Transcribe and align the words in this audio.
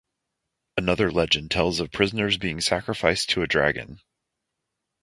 Another 0.77 1.11
legend 1.11 1.51
tells 1.51 1.79
of 1.79 1.91
prisoners 1.91 2.35
being 2.39 2.59
sacrificed 2.59 3.29
to 3.29 3.43
a 3.43 3.47
dragon. 3.47 3.99